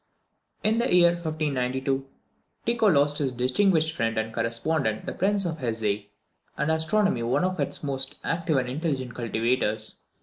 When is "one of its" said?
7.21-7.83